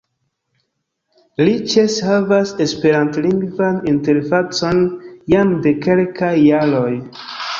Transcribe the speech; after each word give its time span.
Lichess 1.47 1.97
havas 2.05 2.53
esperantlingvan 2.65 3.77
interfacon 3.93 4.81
jam 5.35 5.53
de 5.67 5.77
kelkaj 5.87 6.33
jaroj. 6.47 6.91